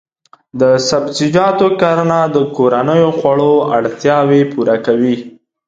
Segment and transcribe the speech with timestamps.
[0.59, 5.15] د سبزیجاتو کرنه د کورنیو خوړو اړتیاوې پوره کوي.